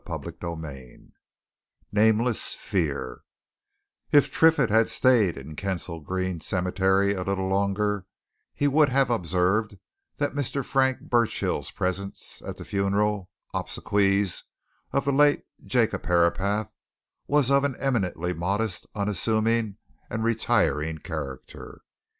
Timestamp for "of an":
17.51-17.75